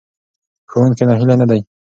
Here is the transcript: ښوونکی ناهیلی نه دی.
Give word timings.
ښوونکی 0.71 1.03
ناهیلی 1.09 1.35
نه 1.41 1.45
دی. 1.49 1.59